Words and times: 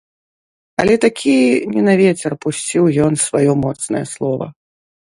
Але 0.83 0.95
такі 1.03 1.35
не 1.75 1.81
на 1.89 1.93
вецер 2.01 2.31
пусціў 2.47 2.83
ён 3.05 3.13
сваё 3.27 3.53
моцнае 3.69 4.05
слова. 4.17 4.45